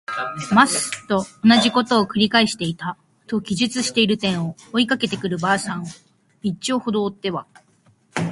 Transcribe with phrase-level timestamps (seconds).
[0.51, 5.85] ます。」とおなじことを「くり返していた。」と記述している点を、追いかけてくる婆さんを
[6.41, 7.45] 一町ほど行っては